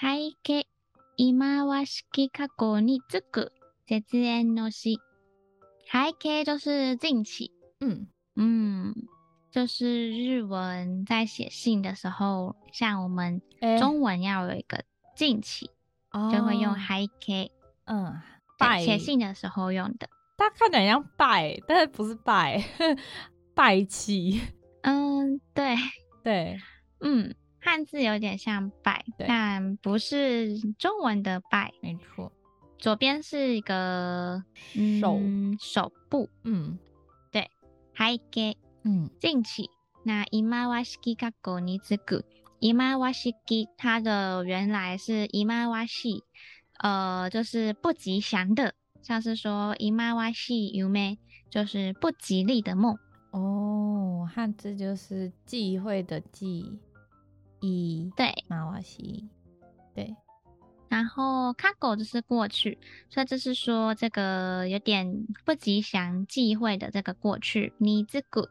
[0.00, 0.66] 背景
[1.16, 3.52] 忌々しき过去につく
[3.86, 4.96] 节宴の诗。
[5.90, 8.94] 背景就是敬祈，嗯嗯，
[9.50, 13.40] 就是日文在写信的时候，像我们
[13.78, 15.70] 中文要有一个敬祈，
[16.10, 17.50] 欸、就会用背景，
[17.84, 18.20] 嗯，
[18.58, 20.08] 拜写信的时候用的。
[20.36, 22.64] 它看起来像拜，但是不是拜，
[23.54, 24.40] 拜祈。
[24.82, 25.76] 嗯，对
[26.24, 26.58] 对，
[27.00, 27.34] 嗯。
[27.61, 31.71] 汉字有点像“拜”，但不是中文的“拜”。
[31.83, 32.31] 没错，
[32.77, 34.43] 左边是一个
[35.01, 35.19] 手
[35.59, 36.29] 手部。
[36.43, 36.79] 嗯，
[37.31, 37.49] 对，
[37.93, 39.63] 还给嗯进去。
[40.03, 42.23] 那“姨妈瓦西吉卡狗尼兹古
[42.59, 46.23] ”“姨妈瓦西吉”它的原来是“姨妈瓦西”，
[46.79, 51.19] 呃，就是不吉祥的，像是说“姨妈瓦西有没”，
[51.51, 52.97] 就是不吉利的梦。
[53.31, 56.79] 哦，汉字就是忌讳的“忌”。
[57.60, 59.28] 一对，马瓦西，
[59.94, 60.14] 对，
[60.88, 67.72] 然后过去就是过去，所以就是说这个有点不吉祥、忌讳的这个过去。
[67.78, 68.48] 你这个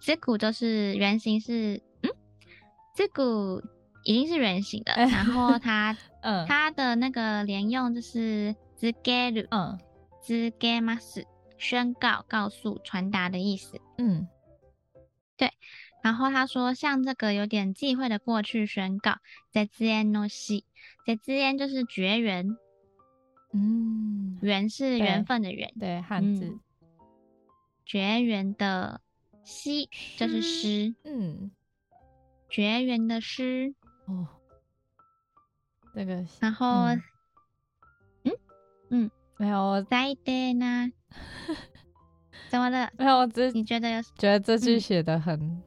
[0.00, 2.10] 这个就是原型是，嗯，
[2.96, 3.62] 这个
[4.04, 9.78] 已经是原型的，然后它， 嗯，它的那个连用就是つける，嗯，
[10.22, 11.24] つけます，
[11.58, 14.26] 宣告、告诉、传达的意思，嗯，
[15.36, 15.50] 对。
[16.01, 19.17] 然后他说，像这个有点忌讳的过去宣告，
[19.51, 20.63] 节宴の诗，
[21.21, 22.57] 节宴就是绝缘，
[23.51, 26.59] 嗯，缘是缘分的缘，对，汉字，嗯、
[27.85, 29.01] 绝缘的
[29.43, 31.51] 西就是诗，嗯，
[32.49, 34.25] 绝缘的诗，哦，
[35.93, 37.01] 这个，然后，嗯
[38.23, 38.31] 嗯，
[38.89, 40.89] 嗯，没有，在的呢，
[42.47, 42.89] 怎么了？
[42.97, 45.37] 没有，我只你觉得有觉得这句写的很。
[45.37, 45.63] 嗯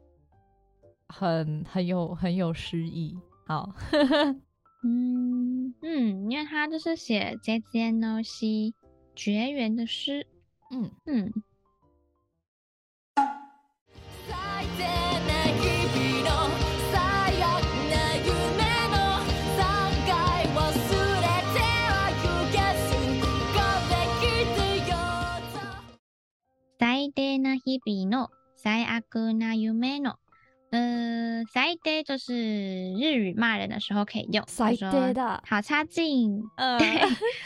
[1.12, 3.74] 很很有很有诗意，好，
[4.84, 8.74] 嗯嗯，因为他就是写节宴の诗，
[9.16, 10.28] 绝缘的诗，
[10.72, 11.34] 嗯嗯。
[26.80, 30.20] 最低な日々の最悪な梦の
[30.73, 32.33] 嗯，最低就是
[32.95, 36.89] 日语骂人的时候可以用，最低的，好差劲， 嗯，对，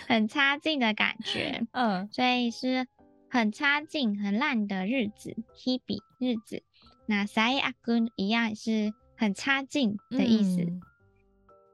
[0.06, 2.86] 很差劲的感觉， 嗯，所以是
[3.28, 6.62] 很差劲、很烂的日子，日々日子。
[7.06, 10.80] 那最悪一样是很差劲的意思，嗯、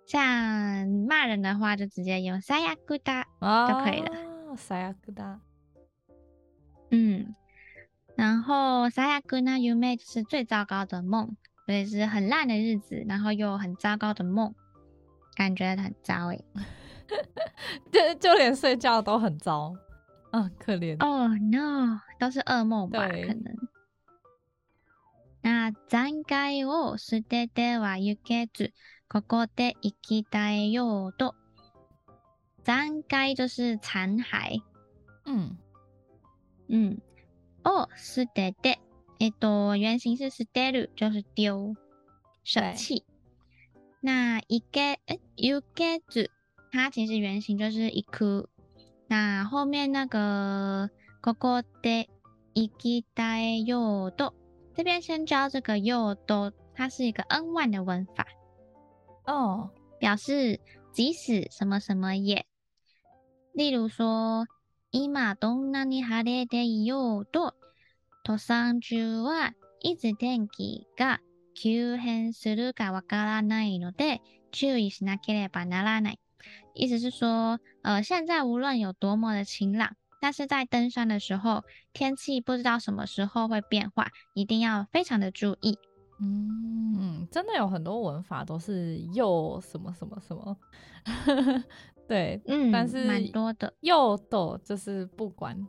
[0.06, 3.24] 像骂人的话就直接用最悪だ
[3.68, 5.38] 就可以了，最悪だ，
[6.90, 7.34] 嗯。
[8.21, 11.35] 然后最悪な梦就是最糟糕的梦，
[11.65, 14.53] 所以是很烂的日子，然后又很糟糕的梦，
[15.35, 16.43] 感觉很糟诶。
[17.91, 19.73] 就就连睡觉都很糟，
[20.31, 20.95] 啊，可怜。
[20.99, 23.07] 哦、oh, no，都是噩梦吧？
[23.07, 23.55] 可能。
[25.41, 28.73] 那残骸を舍ててはゆけず、
[29.07, 31.35] ここで生き绝えようと。
[32.65, 34.61] 残骸就是残骸。
[35.25, 35.57] 嗯
[36.67, 36.97] 嗯。
[37.63, 38.77] 哦，舍てて，
[39.19, 41.75] 诶，多原型是舍てる，就是丢、
[42.43, 42.99] 舍弃。
[42.99, 43.05] 对
[43.99, 46.29] 那一个，诶，ゆけず，
[46.71, 48.47] 它其实原型就是行く。
[49.07, 50.89] 那后面那个
[51.21, 52.07] ここで
[52.53, 54.33] 生き绝えようと，
[54.75, 58.27] 这边先教这个ようと，它是一个 N 1的文法。
[59.25, 60.59] 哦，表示
[60.93, 62.45] 即使什么什么也，
[63.53, 64.45] 例如说。
[64.91, 67.53] 今どんなに晴れていようと、
[68.25, 71.19] 登山中はいつ天気が
[71.53, 74.21] 急変するかわからないので
[74.51, 76.19] 注意しなければならない。
[76.73, 85.77] 意思是说，呃，现在无论有多么的晴朗，但是在登山的时候，天气不知道什么时候会变化，一定要非常的注意。
[86.19, 90.57] 嗯，真的有很多文法都是又什么什么什么。
[92.07, 95.67] 对，嗯，但是蛮多的，又多就是不管，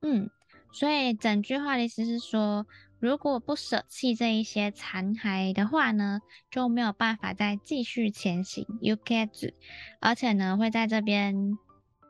[0.00, 0.30] 嗯，
[0.72, 2.66] 所以整句话的意思是说，
[2.98, 8.66] 如果不舍弃这一些残骸的话呢，就没有办法再继续前行。
[8.80, 9.52] ゆけず，
[10.00, 11.58] 而且呢，会在这边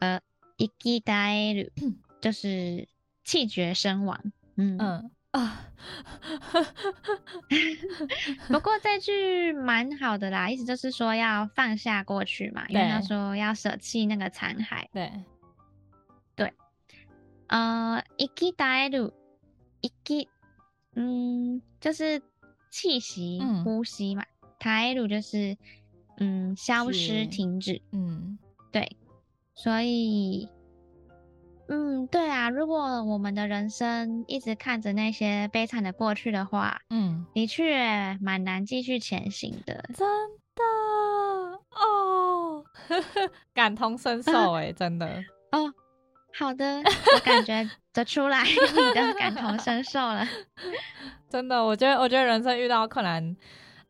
[0.01, 0.21] 呃，
[0.57, 1.71] いきたえる，
[2.21, 2.89] 就是
[3.25, 4.33] 气绝身亡。
[4.57, 5.73] 嗯嗯 啊，
[8.49, 14.87] 不过这句蛮好的啦，意思就是说要放下过去嘛，因为他说要舍弃那个残骸。
[14.93, 15.11] 对
[16.37, 16.53] 对，
[17.49, 19.13] 呃，いきたえる，
[19.83, 20.29] いき。
[20.97, 22.23] 嗯，就是
[22.71, 24.25] 气息、嗯、呼吸嘛。
[24.61, 25.57] タエル就是
[26.19, 27.83] 嗯，消失、停止。
[27.91, 28.39] 嗯，
[28.71, 28.97] 对。
[29.57, 30.49] 所以，
[31.70, 32.50] 嗯，对啊。
[32.50, 39.86] 如果我们的人生一直看着那些悲惨的过去的话，嗯，的确蛮难继续前行的。
[39.96, 40.08] 真
[40.56, 40.64] 的
[41.80, 42.64] 哦，
[43.54, 45.08] 感同身受哎，真的
[45.52, 45.72] 哦。
[46.38, 46.78] 好的，
[47.16, 50.26] 我感觉得出来 你的感同身受了。
[51.30, 53.36] 真的，我觉得，我觉得人生遇到困难，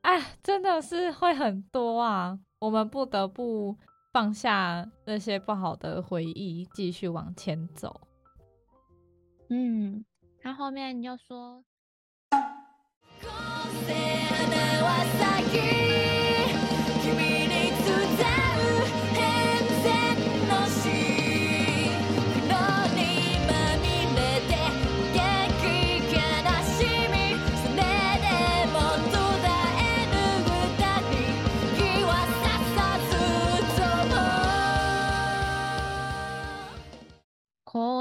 [0.02, 2.38] 哎，真的是会很多啊。
[2.60, 3.78] 我们不得不
[4.12, 8.02] 放下那些不好的回忆，继续往前走。
[9.50, 10.04] 嗯，
[10.42, 11.64] 他后面你就说。
[12.32, 12.40] こ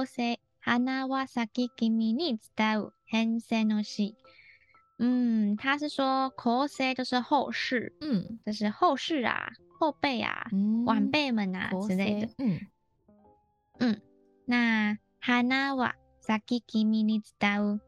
[0.02, 4.16] うせ花は咲き君に伝う変迁の诗。
[5.00, 9.50] 嗯，他是说こうせ就是后世，嗯，就是后世啊，
[9.80, 12.30] 后辈啊，嗯、晚辈们啊之类的。
[12.38, 12.60] 嗯
[13.80, 14.02] 嗯，
[14.46, 17.80] 那花は咲き君に伝う，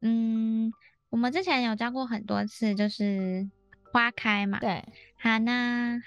[0.00, 0.72] 嗯，
[1.10, 3.50] 我们之前有教过很多次，就是
[3.92, 4.60] 花开嘛。
[4.60, 4.84] 对，
[5.18, 5.38] 花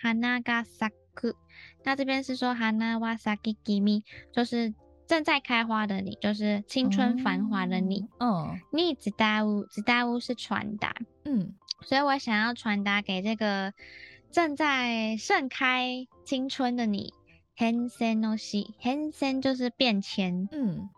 [0.02, 1.36] 花が咲く。
[1.84, 4.74] 那这边是说花は咲き君，就是。
[5.13, 8.09] 正在开花的你，就是青春繁华的你。
[8.19, 10.97] 嗯，你知道，知道是传达。
[11.27, 13.75] 嗯，所以我想要传达给这个
[14.31, 17.13] 正在盛开青春的你。
[17.55, 20.49] 変迁の诗，変迁就是变迁。
[20.51, 20.89] 嗯，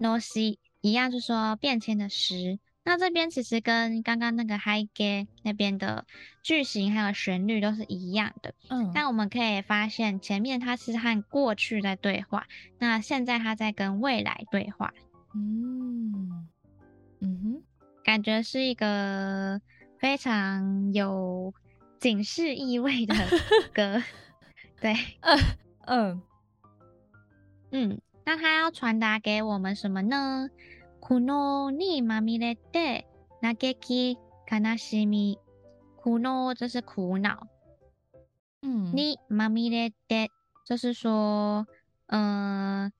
[0.00, 2.58] の诗一样，就是说变迁的诗。
[2.84, 6.04] 那这边其实跟刚刚那个 High Gay 那边的
[6.42, 12.46] 句型还有旋律都是一样的，嗯，但我们可以发现前面它是和过去在对话，
[12.78, 14.92] 那现在它在跟未来对话，
[15.34, 16.48] 嗯
[17.20, 17.62] 嗯哼，
[18.04, 19.60] 感觉是一个
[19.98, 21.54] 非常有
[21.98, 23.14] 警示意味的
[23.72, 24.02] 歌，
[24.80, 25.38] 对，嗯
[25.86, 26.22] 嗯。
[27.76, 30.48] 嗯，那它要传达给我们什么呢？
[31.03, 33.07] 苦恼にまみれて
[33.41, 34.17] 叹き
[34.49, 35.37] 悲しみ，
[35.97, 37.47] 苦恼就是苦恼，
[38.61, 40.29] 嗯，にまみれて
[40.65, 41.65] 就是说，
[42.07, 42.91] 嗯、呃，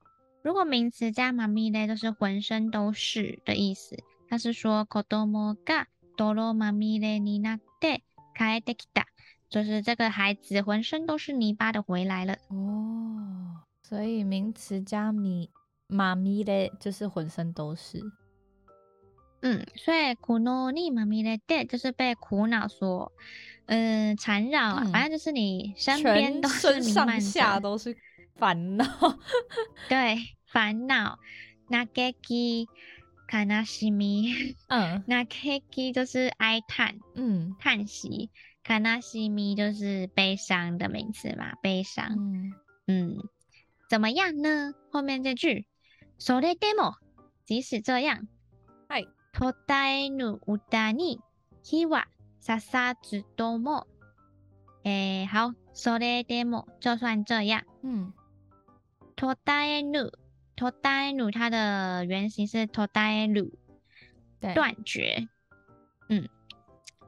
[0.42, 3.98] 如果名词加まみれ就是浑身都是的意思。
[4.30, 5.88] 他是说，子供が
[6.18, 8.04] 泥まみれになって
[8.36, 9.06] 帰ってきた，
[9.50, 12.38] 就是这个孩子浑身都是泥巴的回来了。
[12.50, 15.50] 哦，所以名词加み。
[15.94, 18.00] 妈咪嘞，就是浑身都是，
[19.42, 23.12] 嗯，所以苦恼にまみれて就是被苦恼所，
[23.66, 27.98] 嗯，缠绕啊，嗯、反正就是你身边都是弥漫下都是
[28.36, 28.86] 烦恼，
[29.90, 31.18] 对，烦恼。
[31.72, 32.68] 叹き
[33.28, 38.30] 悲しみ，嗯，叹き就是哀叹，嗯，叹息，
[38.64, 42.54] 悲しみ就是悲伤的名词嘛，悲伤，嗯，
[42.88, 43.18] 嗯，
[43.88, 44.74] 怎么样呢？
[44.92, 45.66] 后面这句。
[46.18, 46.96] それでも，
[47.46, 48.28] 即使这样，
[48.88, 51.20] はい、途绝えぬ歌に
[51.64, 52.08] 火は
[52.40, 53.88] ささずとも。
[54.84, 58.14] 诶，好，それでも，就算这样，嗯，
[59.16, 60.12] 途绝えぬ，
[60.56, 63.52] 途绝えぬ，它的原型是途绝える，
[64.40, 65.28] 对，断绝。
[66.10, 66.28] 嗯，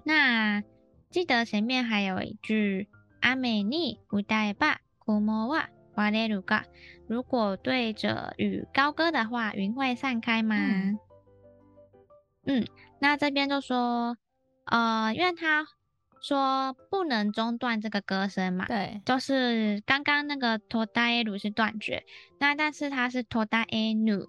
[0.04, 0.62] 那
[1.10, 2.88] 记得前面还有一句，
[3.22, 6.64] 雨に歌えば云は 割れるか。
[7.08, 10.56] 如果对着雨高歌的话，云会散开吗？
[10.56, 11.00] 嗯，
[12.46, 12.66] 嗯，
[13.00, 14.18] 那这边就说，
[14.66, 15.66] 呃，因为他
[16.22, 22.04] 说不能中断这个歌声嘛，对，就是刚刚那个途绝える是断绝，
[22.40, 24.26] 那但是它是途绝えぬ，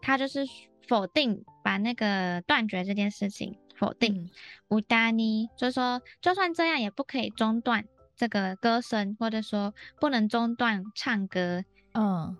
[0.00, 0.46] 它就是
[0.86, 4.30] 否定，把那个断绝这件事情否定。
[4.68, 7.84] 歌に，就是说就算这样也不可以中断
[8.16, 11.64] 这个歌声，或者说不能中断唱歌。
[11.92, 12.36] 嗯，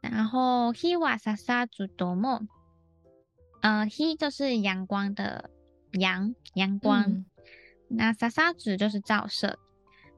[0.00, 2.46] 然后火はささずとも，
[3.60, 5.50] 呃，he 就是阳光的
[5.92, 7.02] 阳，阳光。
[7.04, 7.24] 嗯、
[7.88, 9.58] 那ささず就是照射。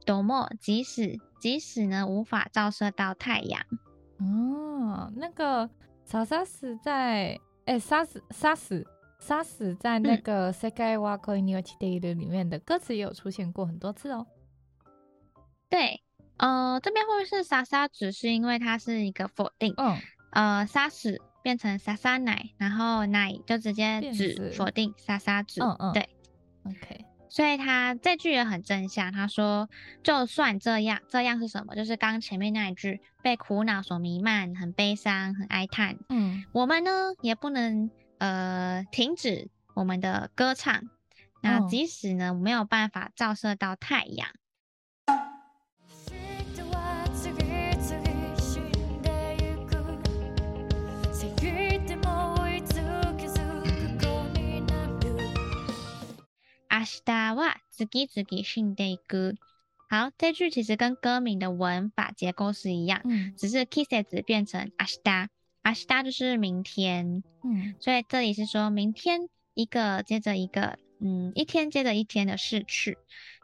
[0.07, 3.63] どうも，即使即使呢无法照射到太阳。
[4.19, 5.71] 哦，那个
[6.07, 8.87] ささず在哎，さすさす
[9.21, 14.27] さす在那个世界は恋に落ちている里面的歌词也有出现过很多次哦。
[15.73, 16.03] 对，
[16.39, 19.75] 呃，这边会不会是ささず是因为它是一个否定？
[19.77, 19.99] 嗯，
[20.31, 25.63] 呃，さす变成ささない，然后ない就直接指否定ささず。
[25.63, 26.09] 嗯嗯，对，
[26.65, 27.05] OK。
[27.31, 29.69] 所以他这句也很正向，他说
[30.03, 31.75] 就算这样，这样是什么？
[31.77, 35.99] 就是刚前面那一句，被苦恼所弥漫，很悲伤，很哀叹。
[36.09, 40.89] 嗯，我们呢也不能呃停止我们的歌唱，
[41.43, 44.31] 那即使呢没有办法照射到太阳。
[56.83, 59.37] 明日は次々死んでいく。
[59.91, 65.29] 好，这句其实跟歌名的文法结构是一样，嗯，只是季节变成明日，
[65.63, 72.99] 明日就是明天，嗯，所以这里是说明天一个接着一个，嗯，一天接着一天的逝去。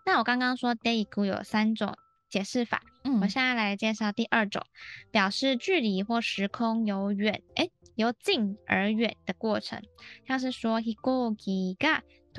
[0.05, 1.97] 那我刚刚说でいく有三种
[2.29, 4.63] 解释法，嗯，我现在来介绍第二种，
[5.11, 9.83] 表示距离或时空由远，诶，由近而远的过程，
[10.29, 11.77] 像是说飞行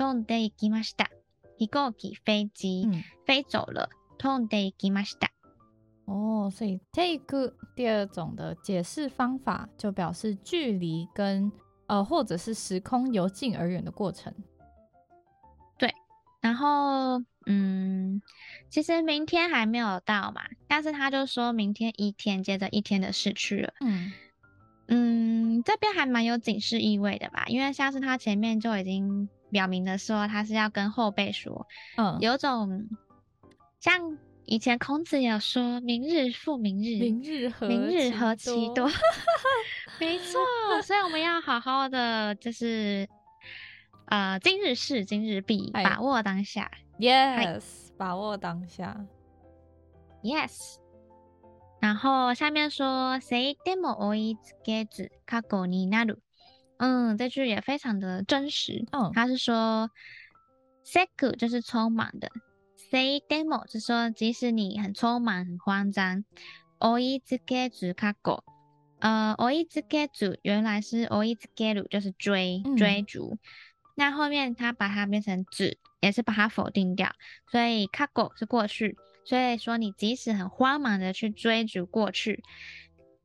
[0.00, 1.10] が飞んでいきました。
[1.58, 3.88] 飞行机飞机、嗯、飞走了。
[4.18, 5.30] 飞んでいきました。
[6.06, 11.50] 哦，所以 take 第二种的解释方法就表示距离跟
[11.86, 14.32] 呃或者是时空由近而远的过程。
[15.78, 15.92] 对，
[16.40, 18.20] 然后嗯，
[18.68, 23.72] 其实明天还没有到嘛，但是他就说明天一天接着一天的逝去了。
[23.80, 24.12] 嗯
[24.88, 29.28] 嗯，这边还蛮有警示意味的吧，因为像是他前面就已经。
[29.50, 32.88] 表明的说，他是要跟后辈说，嗯，有种
[33.80, 38.88] 像以前孔子有说“明日复明日，明日何明日何其多”，
[39.98, 40.40] 没错，
[40.82, 43.08] 所以我们要好好的，就是
[44.06, 46.70] 呃，今日事今日毕，把握当下。
[46.98, 47.62] Yes，
[47.96, 49.04] 把握当下。
[50.22, 50.76] Yes，
[51.80, 56.20] 然后下面说“谁でも追いつけず过去になる”。
[56.80, 58.84] 嗯，这句也非常的真实。
[58.92, 59.90] 嗯，他是说
[60.84, 62.30] “seku” 就是匆忙的，“
[62.90, 66.24] say demo” 就是说即使你很匆忙、很慌张。
[66.78, 68.52] 追いつけず过去，
[69.00, 73.38] 呃，追いつけず原来是追いつける，就是追、嗯、追逐。
[73.94, 77.10] 那后面他把它变成ず，也是把它否定掉，
[77.50, 78.94] 所以过去是过去。
[79.24, 82.42] 所以说你即使很慌忙的去追逐过去，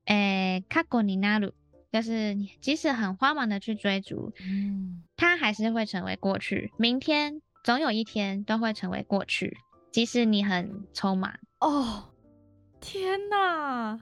[0.06, 1.52] 诶，过去になる。
[1.93, 6.73] 就是你即使很慌忙的去追逐，嗯，它还是会成为过去。
[6.77, 9.57] 明天总有一天都会成为过去，
[9.91, 11.35] 即使你很匆忙。
[11.61, 12.11] 哦，
[12.81, 13.99] 天哪！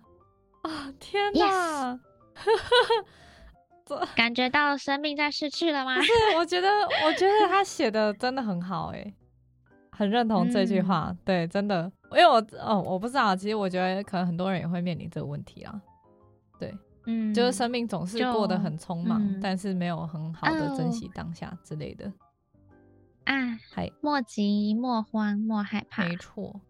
[0.62, 2.00] 啊，天哪！
[4.16, 5.96] 感觉到生命在逝去了吗？
[5.96, 6.68] 不是，我觉得，
[7.06, 9.14] 我觉得他写的真的很好，诶，
[9.92, 11.08] 很认同这句话。
[11.10, 15.80] 嗯、对，真的，因为我，哦，我不知道，其实我觉得可能很多人也会面临这个问题啊。
[16.58, 16.74] 对。
[17.05, 22.11] 嗯，就是生命总是过得很匆忙，嗯，但是没有很好的珍惜当下之类的。
[23.25, 26.61] 啊，还莫急莫慌莫害怕，没错。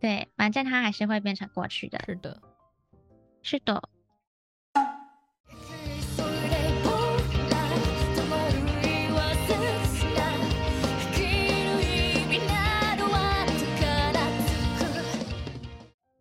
[0.00, 1.98] 对，反正它还是会变成过去的。
[2.06, 2.40] 是的，
[3.42, 3.82] 是的。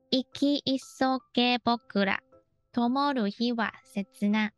[0.10, 0.80] 生き急
[1.34, 2.18] げ仆ら
[2.72, 4.52] 灯る日は切な。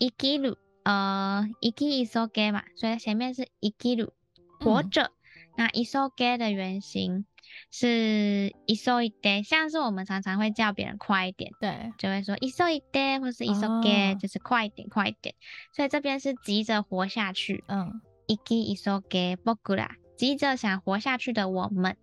[0.00, 4.12] 生きる，呃，生き急げ嘛，所以前面是生きる，
[4.60, 5.04] 活着。
[5.04, 5.10] 嗯、
[5.56, 5.84] 那急
[6.14, 7.24] げ的原型
[7.70, 15.34] 是急いで，像是我们常常会叫别人快一点，对，就会说急いで，或是急げ，就是快一点，快一点。
[15.72, 17.64] 所以这边是急着活下去。
[17.66, 21.96] 嗯，生き急げ仆ら，急着想活下去的我们。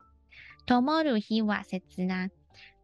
[0.65, 2.29] 灯る日は切な。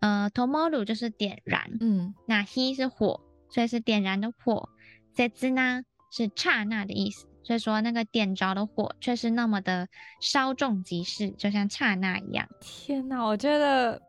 [0.00, 4.68] 呃，tomoru 就是点燃，嗯，那 he 是火，所以是点燃的火。
[5.14, 9.88] 切な是刹那的意思，所以说那个点着的火却是那么的
[10.20, 12.46] 稍纵即逝，就像刹那一样。
[12.60, 14.00] 天哪，我觉得，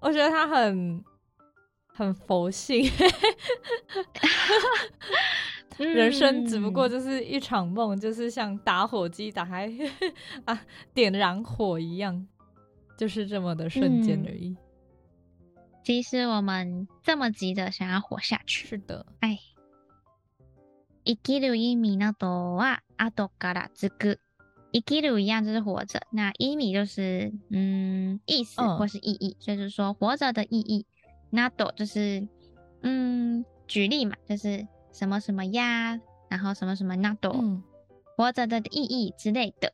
[0.00, 1.04] 我觉得他很
[1.88, 2.90] 很佛性，
[5.76, 9.70] 人生只不过就是一场梦，就是像打火机打开
[10.46, 10.58] 啊，
[10.94, 12.26] 点燃火一样，
[12.96, 14.48] 就是这么的瞬间而已。
[14.48, 14.56] 嗯
[15.85, 19.39] 其实我们这么急的想要活下去，是的，哎，
[21.03, 24.19] 生きる意味などは后からつく。
[24.73, 30.85] 生きる一样就是活着，那意味就是嗯意思或是意义，就是说活着的意义。
[31.31, 32.27] など就是
[32.81, 35.99] 嗯举例嘛，就是什么什么呀，
[36.29, 37.63] 然后什么什么など、嗯，
[38.15, 39.73] 活着的意义之类的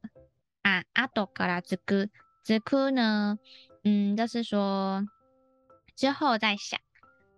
[0.63, 0.83] 啊。
[0.95, 2.09] 后からつく，
[2.43, 3.37] つく呢，
[3.83, 5.05] 嗯就是说
[5.95, 6.79] 之后再想。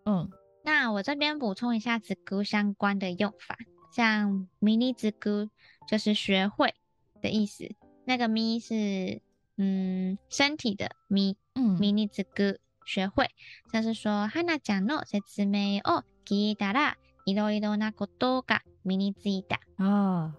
[0.06, 0.29] 嗯，
[0.63, 3.58] 那我这边补充一下つく相关的用法，
[3.91, 5.50] 像身につく
[5.88, 6.74] 就是学会。
[7.22, 7.70] 的意思，
[8.06, 9.22] 那个咪是
[9.58, 13.27] 嗯身体的咪，嗯，身につく学会，
[13.74, 20.34] 就是说哈娜讲の说明を闻いたらいろいろなことが身についた啊，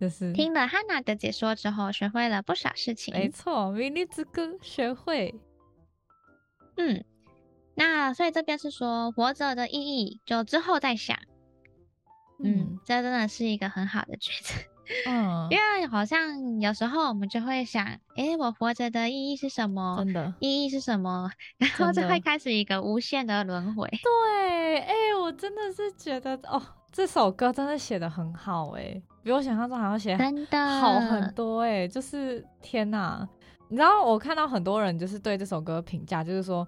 [0.00, 3.14] 就是听了哈娜的解说之后，学会了不少事情。
[3.14, 5.32] 没错，身につく学会，
[6.79, 7.03] 嗯，
[7.75, 11.17] 那所以这边是说活着的意义，就之后再想。
[12.41, 14.53] 嗯，嗯这真的是一个很好的句子。
[15.05, 19.97] 嗯，因为好像有时候我们就会想，哎，我活着的意义是什么？
[19.99, 21.29] 真的，意义是什么？
[21.57, 23.87] 然后就会开始一个无限的轮回。
[23.87, 26.59] 对，哎，我真的是觉得，哦，
[26.91, 33.27] 这首歌真的写的很好，哎，比我想象中还要写真的好很多，哎，就是天哪！
[33.69, 36.67] 你知道，我看到很多人就是对这首歌评价，就是说。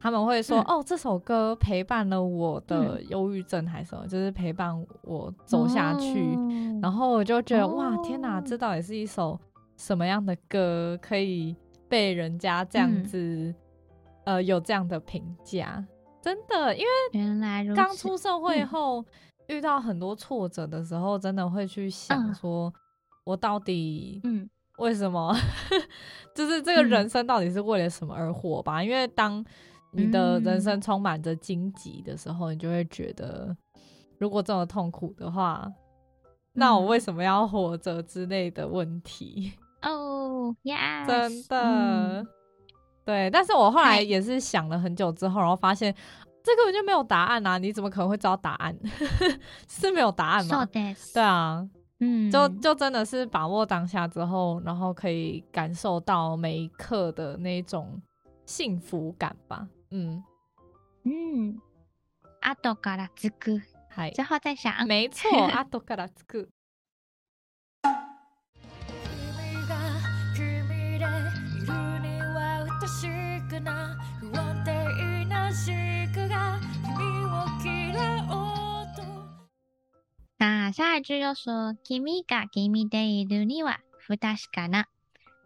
[0.00, 4.06] 他们会说：“嗯、哦，这首歌陪伴了我的忧郁症，还是什么？
[4.06, 6.36] 嗯、就是陪伴我走下去。
[6.36, 6.48] 哦”
[6.80, 8.40] 然后我就觉得：“哦、哇，天哪！
[8.40, 9.36] 这到底是一首
[9.76, 11.56] 什么样的歌，可以
[11.88, 13.54] 被人家这样子，嗯、
[14.36, 15.84] 呃，有这样的评价？
[16.22, 16.88] 真的，因为
[17.18, 19.04] 原来刚出社会后，
[19.48, 22.72] 遇到很多挫折的时候，真的会去想说：
[23.24, 25.34] 我到底嗯，为什么？
[25.70, 25.82] 嗯、
[26.34, 28.82] 就是这个人生到底是为了什么而活吧？
[28.82, 29.44] 因为当
[29.92, 33.56] 你的人生充满着荆棘的时候，你就会觉得，
[34.18, 35.70] 如果这么痛苦的话，
[36.54, 39.52] 那我为什么要活着之类的问题？
[39.82, 42.26] 哦呀， 真的，
[43.04, 43.30] 对。
[43.30, 45.94] 但是我后来也是想了很久之后，然后发现
[46.42, 47.58] 这根本就没有答案啊！
[47.58, 48.76] 你怎么可能会知道答案？
[49.68, 50.66] 是没有答案吗？
[51.14, 51.64] 对啊，
[51.99, 58.01] 嗯，就就真的是把握当下之后，然后可以感受到每一刻的那种
[58.45, 59.67] 幸福感吧。
[59.91, 60.23] 嗯
[61.03, 61.59] 嗯，
[62.41, 66.47] 后からつく，嗨，之后再想，没错，后からつく。
[66.47, 66.56] 那
[80.77, 84.85] 下一句又说，君が君でいるには不确かな。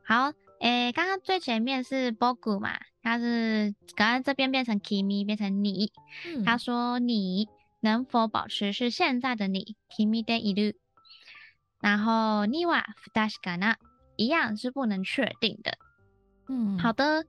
[0.05, 0.33] 好。
[0.59, 5.91] 诶，刚刚最前面是仆嘛，他是刚刚这边变成 kimi 变成你，
[6.25, 7.47] 嗯、他说你
[7.79, 10.73] 能否保持是现在的你 kimi de iru，
[11.79, 13.75] 然后你は不确かな
[14.15, 15.77] 一样是不能确定的。
[16.47, 17.27] 嗯，好的，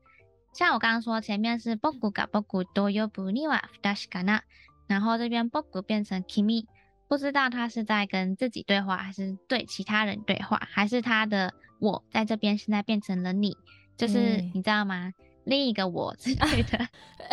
[0.54, 4.40] 像我刚刚说前面是仆が仆と呼ぶには不确かな，
[4.86, 6.64] 然后这边仆变成 kimi，
[7.13, 11.53] 不知道他是在跟自己对话，还是对其他人对话，还是他的。
[11.79, 13.55] 我在这边现在变成了你，
[13.95, 15.09] 就是你知道吗？
[15.09, 16.87] 嗯、另一个我之类的，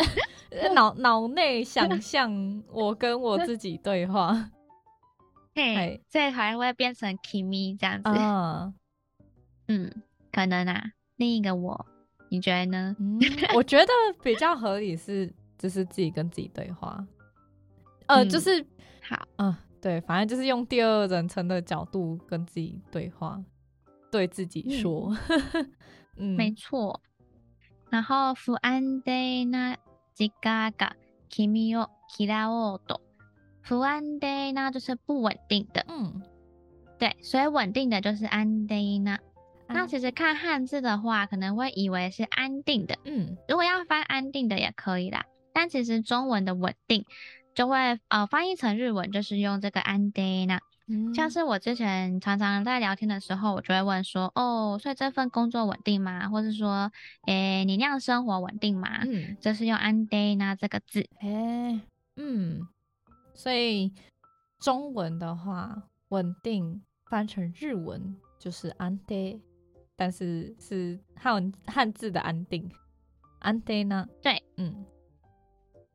[0.75, 4.51] 脑脑内想象我跟我自己对话，
[5.55, 8.09] 嘿，所以还会变成 Kimi 这样子。
[8.09, 8.73] 嗯，
[9.67, 9.91] 嗯，
[10.31, 11.87] 可能啊，另一个我，
[12.29, 12.95] 你觉得呢？
[12.99, 13.19] 嗯、
[13.55, 13.91] 我觉得
[14.21, 17.03] 比较合理是，就是自己跟自己对话。
[18.07, 18.63] 呃，嗯、就是
[19.01, 23.42] 好，嗯，对，反正就是用第二人称的角度跟自己对话。
[24.08, 25.14] 对自己说，
[26.16, 27.00] 嗯，没错。
[27.90, 29.76] 然后不安定な
[30.14, 30.92] 时间が
[31.28, 33.00] 君を嫌おうと，
[33.62, 36.22] 不安定那就是不稳定的，嗯，
[36.98, 39.18] 对，所以稳定的就是安定な。
[39.66, 45.26] 那其实看汉字的话，可能会以为是安定的，嗯，如果要翻安定的也可以啦。
[45.52, 47.04] 但其实中文的稳定
[47.54, 50.58] 就会呃翻译成日文，就是用这个安定な。
[51.14, 56.28] 像是我之前常常在聊天的时候，我就会问说：“哦，所以这份工作稳定吗？
[56.28, 56.92] 或是说，
[57.26, 61.08] 诶，你那样生活稳定吗？”嗯，这是用安定な这个字。
[61.20, 61.80] 诶，
[62.16, 62.60] 嗯，
[63.34, 63.92] 所以
[64.60, 69.42] 中文的话，稳定翻成日文就是安定，
[69.96, 72.70] 但是是汉汉字的安定，
[73.40, 74.06] 安定な。
[74.22, 74.86] 对，嗯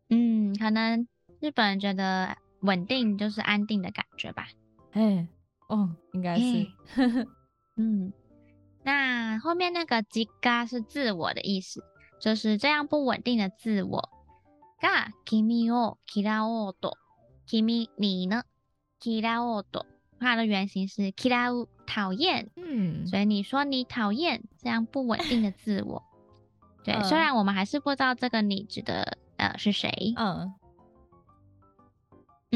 [0.10, 1.08] 嗯，可能
[1.46, 4.48] 日本人觉得稳定就是安定的感觉吧。
[4.92, 5.28] 哎，
[5.68, 6.68] 哦，应该是，
[7.78, 8.12] 嗯，
[8.84, 11.84] 那后面那个自我是自我的意思，
[12.20, 14.10] 就是这样不稳定的自我。
[14.82, 16.94] が君を嫌おうと，
[17.46, 18.44] 君你呢？
[19.00, 19.86] 嫌おうと，
[20.20, 26.02] 它的原型是嫌う讨厌，嗯，所以你说你讨厌这样不稳定的自我，
[26.84, 30.52] 对，嗯、虽然我们还是不知道这个你指的呃是谁，嗯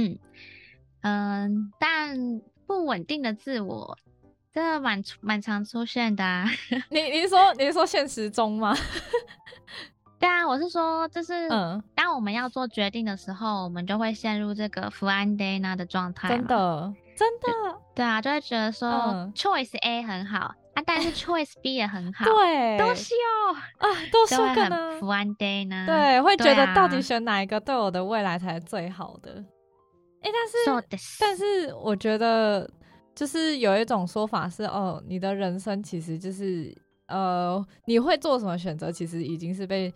[0.05, 0.19] 嗯
[1.03, 2.17] 嗯，但
[2.67, 3.97] 不稳定的自我。
[4.53, 6.45] 真的蛮蛮常出现的啊！
[6.91, 8.75] 你你是说你是说现实中吗？
[10.19, 11.49] 对啊，我是说，就是
[11.95, 16.29] 当我们要做决定的时候，我们就会陷入这个福安定的状态。
[16.29, 25.87] 真的，真的，对啊，就会觉得说、嗯、choice A 很好啊，但是 choice B 也很好，对，都是哦啊，都是可能不安定呢。
[25.87, 29.45] 对，会觉得到底选哪一个对我的未来才是最好的？
[30.21, 32.71] 哎、欸，但是但是我觉得。
[33.13, 36.75] 就是有一种说法是，哦，你的人生其实就是，
[37.07, 39.93] 呃，你会做什么选择，其实已经是被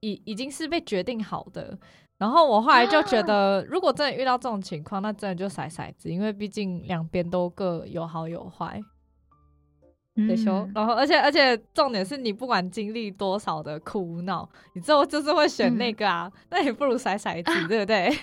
[0.00, 1.78] 已已经是被决定好的。
[2.18, 8.78] 然后我后来就觉得，如果真的遇到这种情况，那真的就甩骰子，因为毕竟两边都各有好有坏。
[10.28, 18.10] 得修，然后而且而且重点是你不管经历多少的苦恼，你最后就是会选那个啊，嗯、那也不如甩骰子，对不对？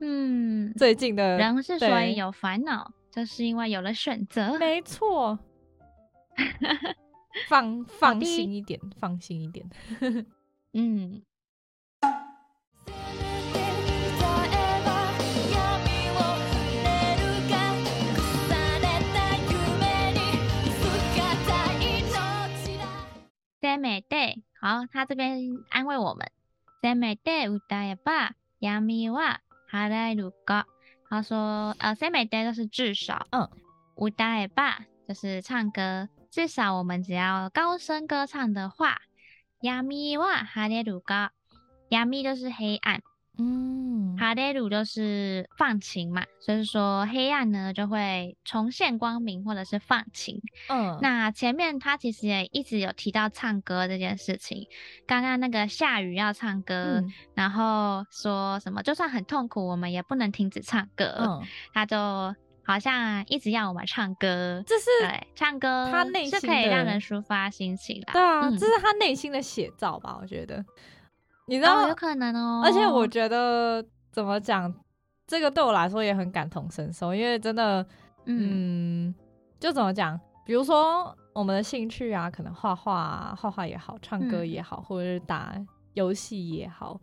[0.00, 4.58] 嗯，最近的人是所以有烦恼，就是因为有了选择。
[4.58, 5.38] 没错，
[7.48, 9.64] 放放心一点，放心一点。
[10.72, 11.22] 嗯。
[23.60, 25.40] せめて，好，他这边
[25.70, 26.30] 安慰我们。
[26.82, 29.40] せめて歌えば暗は
[29.70, 30.66] 晴れるか。
[31.08, 33.48] 他说：“呃，せめて就是至少，嗯，
[33.94, 38.98] 歌えば就是唱歌，至少我们只要高声歌唱的话，
[39.60, 39.84] 暗
[40.18, 41.30] は晴れるか，
[41.90, 43.00] 暗就是黑暗。”
[43.41, 50.41] ”嗯，哈雷鲁就是放晴嘛，所以说黑暗呢就会重现光明，或者是放晴。
[50.67, 54.67] 嗯，那前面他其实也一直有提到唱歌这件事情。
[55.07, 61.05] 刚刚那个下雨要唱歌，嗯、然后说什么就算很痛苦，我们也不能停止唱歌。
[61.19, 61.41] 嗯，
[61.73, 61.97] 他就
[62.63, 68.11] 好像一直要我们唱歌，这是对唱歌，他内心是可以让人抒发心情的。
[68.11, 70.17] 对啊，嗯、这是他内心的写照吧？
[70.21, 70.65] 我觉得。
[71.49, 74.73] 你知道、哦、有可能哦，而且我觉得怎么讲，
[75.27, 77.81] 这个对我来说也很感同身受，因为真的，
[78.25, 79.15] 嗯，嗯
[79.59, 85.55] 就怎么讲，比如说我们的兴趣啊，可能画画，画画也好，唱歌也好，嗯、或者是打
[85.93, 86.99] 游戏也好，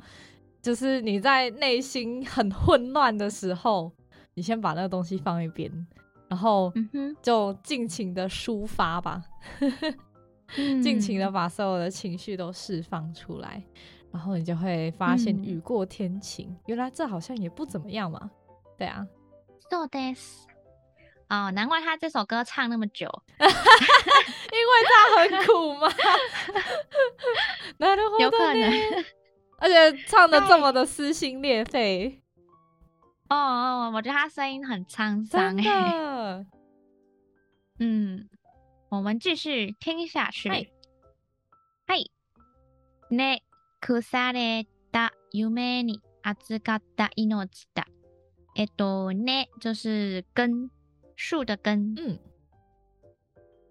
[0.63, 3.93] 就是你在内心很混乱的时候，
[4.35, 5.71] 你先把那个东西放一边，
[6.29, 6.73] 然后
[7.21, 9.23] 就尽情的抒发吧，
[10.83, 13.63] 尽情的把所有的情绪都释放出来。
[14.16, 18.30] 然后你就会发现雨过天晴，嗯、原来这好像也不怎么样嘛。
[18.78, 19.08] 对啊，
[19.70, 20.46] そうです。
[21.30, 23.08] 哦，难怪他这首歌唱那么久，
[23.40, 23.54] 因为
[24.90, 25.90] 他很苦嘛。
[28.20, 29.06] 有可能，
[29.58, 32.22] 而且唱的这么的撕心裂肺。
[33.30, 36.46] 哦哦，我觉得他声音很沧桑哎。
[37.80, 38.28] 嗯，
[38.90, 40.50] 我们继续听下去。
[41.88, 41.96] 嗨，
[43.86, 44.02] 那。
[44.02, 44.02] 腐
[44.34, 47.86] れた梦に预かった命だ。
[48.56, 50.70] えっとね，就是根，
[51.16, 51.96] 树的根。
[51.98, 52.20] 嗯。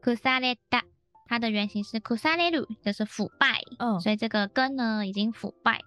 [0.03, 0.83] 腐れた，
[1.29, 3.61] 它的原型是腐れる，就是腐败。
[3.79, 4.01] 嗯。
[4.01, 5.81] 所以这个根呢，已经腐败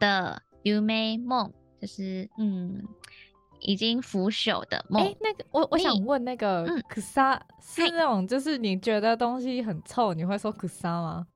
[0.00, 2.82] 的梦梦，就是嗯，
[3.60, 5.02] 已经腐朽的梦。
[5.02, 7.00] 哎、欸，那个我我想问，那个嗯，腐
[7.62, 10.66] 是那种就是你觉得东西很臭，你会说腐
[11.00, 11.26] 吗？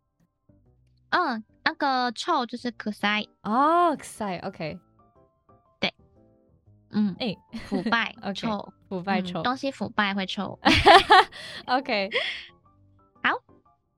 [1.10, 1.44] 嗯。
[1.68, 4.78] 那个臭就是くさい哦，くさい，OK，
[5.80, 5.92] 对，
[6.90, 10.58] 嗯，哎、欸，腐败，okay, 臭，腐败臭、嗯，东西腐败会臭，
[11.66, 12.10] OK，
[13.22, 13.40] 好，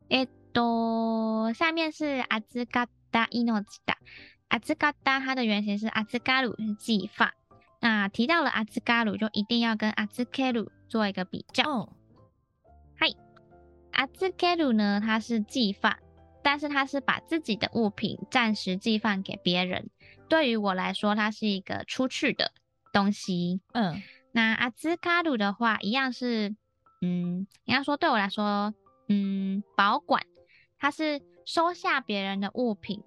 [0.09, 3.97] えっと，下面是预かった命だ，
[4.49, 7.33] 预かった它的原型是预かる，是计划，
[7.81, 11.89] 那提到了预かる，就一定要跟预ける做一个比较，哦，
[12.97, 13.09] 嗨，
[13.93, 15.99] 预ける呢，它是计划。
[16.44, 19.90] 但是他是把自己的物品暂时寄放给别人，
[20.28, 22.52] 对于我来说，它是一个出去的
[22.92, 23.62] 东西。
[23.74, 24.02] 嗯，
[24.32, 26.56] 那阿兹卡鲁的话，一样是，
[27.02, 28.74] 嗯，应该说对我来说，
[29.08, 30.24] 嗯，保管，
[30.80, 33.04] 它是收下别人的物品，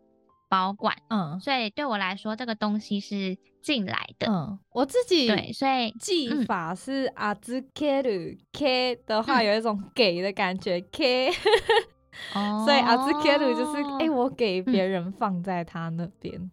[0.49, 0.97] 保管。
[1.09, 4.31] 嗯，所以对我来说，这个东西是进来的。
[4.31, 11.31] 嗯，我自己对，所以技法是阿兹卡鲁，K 的话有一种给的感觉，K。
[12.34, 16.52] 所以预ける就是哎、欸，我给别人放在他那边，嗯、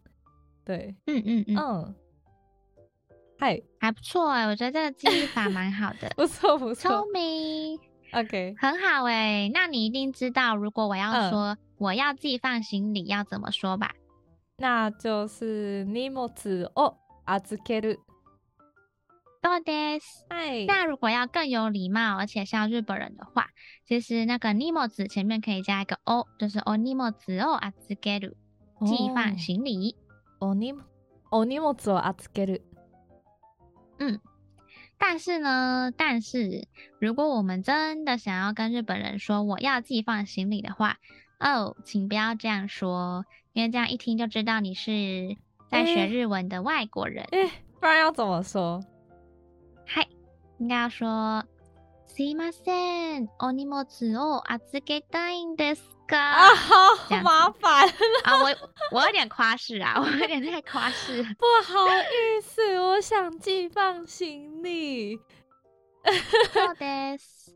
[0.64, 1.94] 对，嗯嗯嗯，嗯
[3.38, 7.78] 嗨，还不错哎，我觉得这个记忆法蛮好的， 不错不错，聪明，
[8.12, 9.50] OK，很好哎。
[9.52, 13.92] 那你一定知道，如果我要说、嗯、我要寄放行李要怎么说吧？
[14.58, 16.30] 那就是荷物
[16.74, 16.94] を
[17.26, 17.98] 预ける。
[19.42, 20.24] そうです。
[20.28, 23.50] 哎，那如果要更有礼貌，而且像日本人的话，
[23.84, 28.34] 其实那个荷物前面可以加一个お，就是お荷物を预ける，
[28.84, 29.94] 寄放行李。
[30.40, 30.74] おに
[31.30, 32.62] お荷物を预ける。
[33.98, 34.18] 嗯，
[34.98, 36.66] 但是呢，但是
[36.98, 40.98] 如果我们真的想要跟日本人说我要寄放行李的话，
[41.38, 45.36] 哦，请不要这样说，因为这样一听就知道你是
[45.70, 47.24] 在学日文的外国人。
[47.30, 47.48] 哎，
[47.80, 48.82] 不然要怎么说？
[50.60, 51.44] 嗨，应该要说，
[52.06, 53.84] すいません、お荷物
[54.18, 56.16] を预けたいんですが。
[56.16, 57.88] 啊， 好麻烦
[58.24, 58.42] 啊！
[58.42, 58.56] 我
[58.92, 61.22] 我有点夸饰啊，我有点太夸饰。
[61.22, 65.18] 不 好意思，我想寄放行李。
[66.52, 67.52] そうです。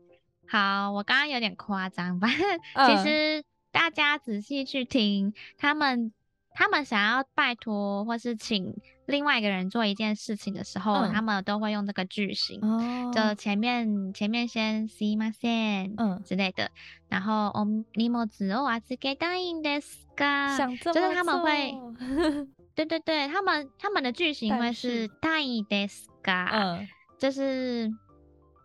[0.49, 6.11] 好，我刚刚有点夸张，反正其实大家仔细去听，他们
[6.53, 8.75] 他们想要拜托或是请。
[9.05, 16.69] 另外一个人做一件事情的时候，嗯、他们都会用这个句型，哦、就前面前面先すいません，嗯之类的，
[17.09, 21.73] 然后お荷物を预けたいんですが，就是他们会，
[22.75, 26.87] 对对对，他们他们的句型会是たいですが，嗯，
[27.19, 27.91] 就是。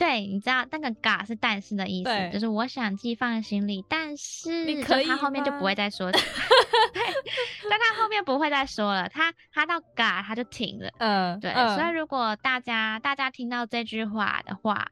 [0.01, 6.09] 对，你知道那个“嘎”是但是的意思，就是我想寄放行李，但是你可以他后面就不会再说
[7.69, 10.89] 但他后面不会再说了，他他到“嘎”他就停了。
[10.97, 11.51] 嗯，对。
[11.51, 14.87] 嗯、所以如果大家大家听到这句话的话，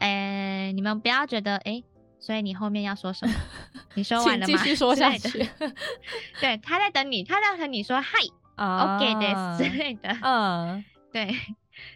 [0.00, 1.82] 呃，你们不要觉得哎，
[2.20, 3.34] 所以你后面要说什么？
[3.94, 4.46] 你说完了吗？
[4.46, 5.48] 继续说下去。
[6.42, 8.18] 对，他在等你，他在和你说“嗨、
[8.56, 10.14] 啊、，OK 的”之类的。
[10.20, 11.34] 嗯，对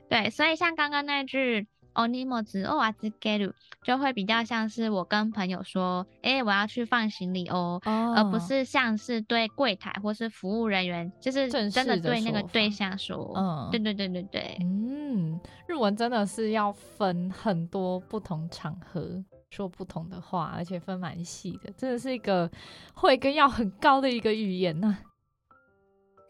[0.08, 1.66] 对，所以像刚刚那句。
[1.95, 22.49] お荷物を预ける就会比较像是我跟朋友说，哎、欸，我要去放行李哦，哦而不是像是对柜台或是服务人员，就是真的对那个对象说，嗯，对对对对对，嗯，日文真的是要分很多不同场合说不同的话，而且分蛮细的，真的是一个
[22.93, 25.11] 会跟要很高的一个语言呢、啊。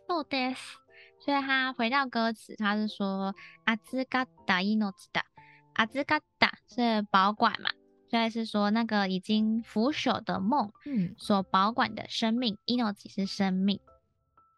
[0.08, 0.58] そうです。
[1.24, 3.36] 所以他回到歌词，他是说
[3.68, 4.80] 预かった命
[5.14, 5.22] だ。
[5.76, 7.70] 预かった是保管嘛，
[8.10, 13.80] 所以是说那个已经腐朽的梦，嗯，所保管的生命，命是生命，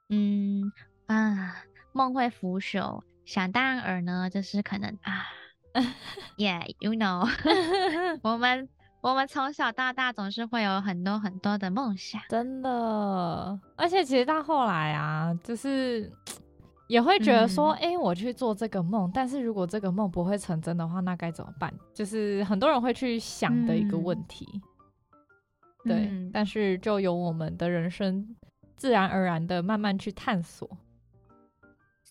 [0.10, 0.72] 嗯
[1.06, 1.63] 啊，
[1.94, 5.26] 梦会腐朽，想当然尔呢，就是可能啊，
[6.38, 7.30] Yeah，you know，
[8.24, 8.68] 我们
[9.02, 16.12] 我们从小到大总是会有很多很多的梦想，真的，而且其实到后来啊，就是。
[16.88, 21.74] 也会觉得说，哎、嗯欸，我去做这个梦，但是如果这个梦不会成真的话，那该怎么办？
[21.94, 24.48] 就是很多人会去想的一个问题。
[25.86, 28.36] 嗯、对，嗯、但是就由我们的人生
[28.76, 30.70] 自然而然的慢慢去探索。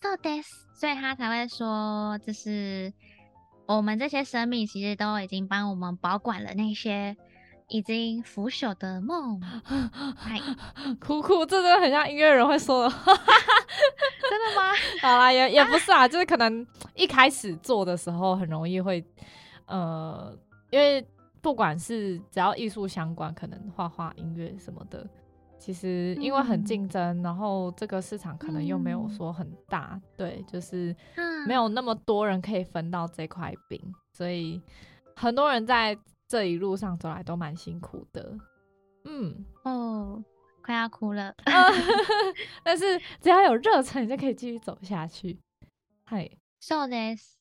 [0.01, 2.93] そうです，所以他才会说，就是
[3.67, 7.17] 我们这些生命其实都已经帮我们保管了那些。
[7.70, 9.42] 已经腐朽的梦，
[10.24, 10.40] 哎，
[11.02, 14.72] 哭哭，这真的很像音乐人会说的话， 真的吗？
[15.02, 19.06] 好啦，也也不是啊，就是可能一开始做的时候很容易会，
[19.66, 20.34] 呃，
[20.72, 21.06] 因为
[21.42, 25.06] 不管是只要艺术相关，可能画画、音乐什么的，
[25.60, 30.96] 其实因为很竞争，嗯、然后这个市场可能又没有说很大，嗯、对，就是
[31.46, 33.82] 没有那么多人可以分到这块饼，
[34.14, 34.62] 所以
[35.18, 35.98] 很多人在。
[36.28, 38.38] 这一路上走来都蛮辛苦的，
[39.06, 40.22] 嗯，哦，
[40.62, 41.34] 快要哭了，
[42.64, 45.40] 但是只要有热忱，你就可以继续走下去。
[46.04, 47.37] 嗨，so this。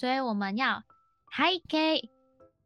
[0.00, 0.82] 所以我们要
[1.30, 2.08] 背景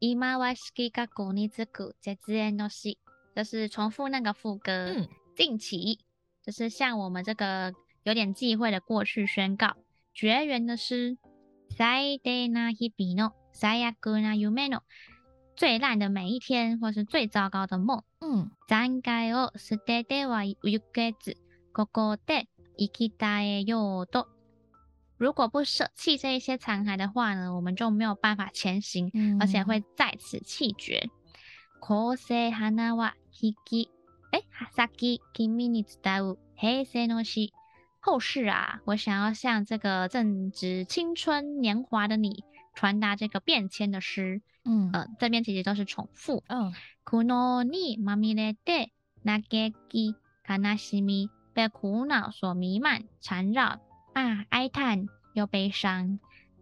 [0.00, 2.98] 今は四季がこにつく节宴の日，
[3.34, 4.94] 就是重复那个副歌。
[4.94, 6.00] 嗯，近期
[6.42, 7.72] 就是向我们这个
[8.04, 9.76] 有点忌讳的过去宣告，
[10.14, 11.18] 绝缘的诗。
[11.68, 14.80] 最低な日々の最悪な梦の
[15.54, 18.02] 最烂的每一天，或是最糟糕的梦。
[18.20, 21.36] 嗯，残骸を舍ててはゆけず、
[21.74, 24.26] ここで生き绝えようと。
[25.16, 31.10] 如果不舍弃这一些残骸的话呢，我们就没有办法前行，嗯、而且会在此气绝。
[31.78, 33.88] 后世花は引き、
[34.30, 34.42] 哎，
[34.74, 34.88] 先
[35.34, 37.50] 君に伝う平成の诗。
[38.00, 42.44] 后世啊，我想要向这个正值青春年华的你
[42.74, 44.40] 传达这个变迁的诗。
[44.64, 46.42] 嗯，呃，这边其实都是重复。
[46.48, 46.72] 嗯，
[47.04, 48.88] 苦恼にまみれて
[49.22, 50.14] 叹き
[50.46, 53.80] 悲しみ，被苦恼所弥漫缠绕
[54.14, 56.18] 啊，哀叹又悲伤。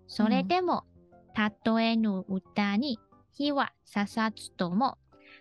[0.06, 0.84] それでも
[1.34, 2.98] たとえぬ歌に
[3.32, 4.96] 火はささつとも，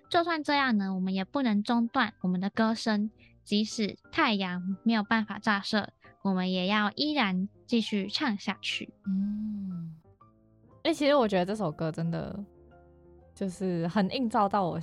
[0.10, 3.10] 就算这样呢，我们也不能中断我们的歌声。
[3.44, 5.90] 即使太阳没有办法照射，
[6.22, 8.94] 我们也要依然继续唱下去。
[9.06, 9.96] 嗯。
[10.84, 12.38] 哎、欸，其实我觉得这首歌真的
[13.34, 14.78] 就是很映照到我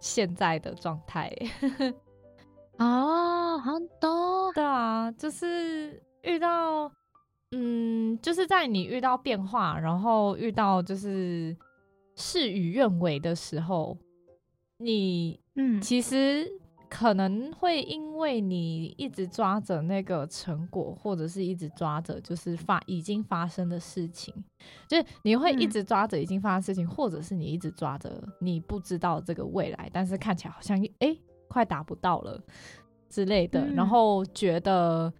[0.00, 1.30] 现在的状态。
[2.78, 4.50] 哦，好多。
[4.54, 6.91] 对啊，就是 遇到，
[7.51, 11.55] 嗯，就是在你遇到变化，然后遇到就是
[12.15, 13.97] 事与愿违的时候，
[14.77, 16.59] 你，嗯，其实。
[16.93, 24.35] 可能会因为你一直抓着那个成果，或者是一直抓着就是发已经发生的事情，
[24.89, 32.37] 就是你会一直抓着已经发生的事情，嗯、或者是你一直抓着你不知道这个未来，但是看起来好像哎、欸、快达不到了
[33.07, 35.13] 之类的，嗯、然后觉得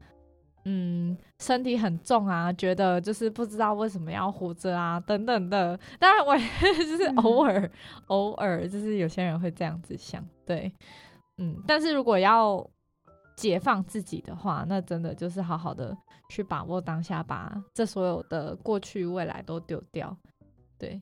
[0.65, 5.79] 嗯身体很重啊，觉得就是不知道为什么要活着啊等等的。
[5.99, 6.43] 当然我也
[6.85, 7.71] 就是偶尔、嗯、
[8.07, 10.71] 偶尔就是有些人会这样子想，对。
[11.37, 12.63] 嗯，但是如果要
[13.35, 15.97] 解放自己的话，那真的就是好好的
[16.29, 20.15] 去把握当下，把这所有的过去、未来都丢掉，
[20.77, 21.01] 对，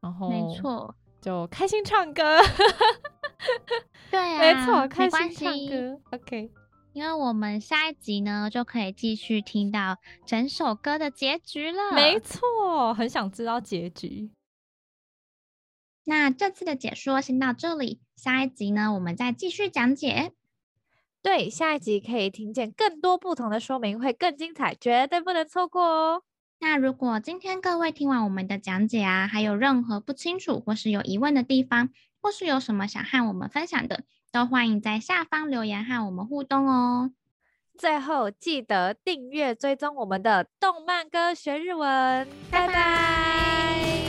[0.00, 2.22] 然后没错，就开心唱歌，
[4.10, 6.50] 对啊，没错，开心唱歌，OK，
[6.96, 14.30] 因为我们下一集呢就可以继续听到整首歌的结局了，没错，很想知道结局。
[16.04, 20.32] 那这次的解说先到这里，下一集呢，我们再继续讲解。
[21.20, 26.22] 对，下一集可以听见更多不同的说明，会更精彩，绝对不能错过哦。
[26.60, 31.90] 那如果今天各位听完我们的讲解啊，还有任何不清楚或是有疑问的地方，
[32.22, 34.04] 或是有什么想和我们分享的，
[34.36, 37.10] 都欢迎在下方留言和我们互动哦。
[37.78, 42.68] 最后记得订阅追踪我们的动漫歌学日文，拜拜。
[42.68, 44.05] 拜拜。